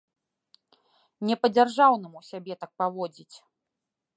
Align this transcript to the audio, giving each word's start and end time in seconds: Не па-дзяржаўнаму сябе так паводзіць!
Не 1.29 1.35
па-дзяржаўнаму 1.43 2.19
сябе 2.31 2.53
так 2.63 2.71
паводзіць! 2.81 3.37